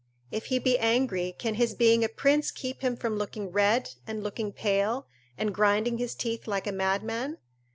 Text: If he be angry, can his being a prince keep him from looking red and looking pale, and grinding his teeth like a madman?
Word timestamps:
If 0.31 0.45
he 0.45 0.57
be 0.57 0.79
angry, 0.79 1.35
can 1.37 1.53
his 1.53 1.75
being 1.75 2.03
a 2.03 2.09
prince 2.09 2.49
keep 2.49 2.81
him 2.81 2.95
from 2.97 3.17
looking 3.19 3.51
red 3.51 3.93
and 4.07 4.23
looking 4.23 4.51
pale, 4.51 5.05
and 5.37 5.53
grinding 5.53 5.99
his 5.99 6.15
teeth 6.15 6.47
like 6.47 6.65
a 6.65 6.71
madman? 6.71 7.37